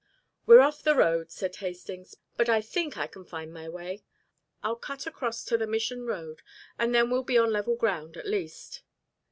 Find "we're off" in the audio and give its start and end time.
0.47-0.81